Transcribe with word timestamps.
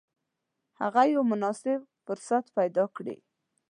هغه 0.81 1.01
یو 1.13 1.21
مناسب 1.31 1.79
فرصت 2.05 2.45
پیدا 2.57 2.83
کړي. 2.95 3.17